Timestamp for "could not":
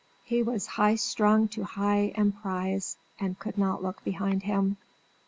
3.37-3.83